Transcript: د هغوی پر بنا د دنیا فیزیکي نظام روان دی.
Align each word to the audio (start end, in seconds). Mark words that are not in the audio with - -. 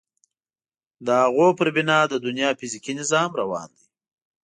د 1.05 1.07
هغوی 1.23 1.49
پر 1.57 1.67
بنا 1.75 1.99
د 2.07 2.13
دنیا 2.25 2.49
فیزیکي 2.59 2.93
نظام 2.99 3.29
روان 3.41 3.69
دی. 3.77 3.85